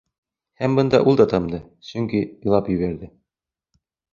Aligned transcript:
Һәм 0.61 0.77
бында 0.79 1.01
ул 1.11 1.19
да 1.19 1.27
тымды, 1.33 1.59
сөнки 1.91 2.25
илап 2.25 2.73
ебәрҙе... 2.77 3.11